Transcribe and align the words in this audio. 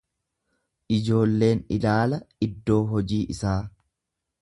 Ijoolleen 0.95 1.63
ilaala 1.77 2.21
iddoo 2.49 2.81
hojii 2.95 3.25
isaa. 3.37 3.59